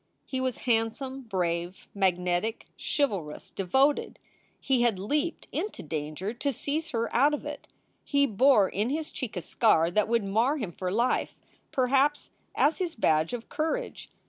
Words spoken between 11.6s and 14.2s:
perhaps, as his badge of courage.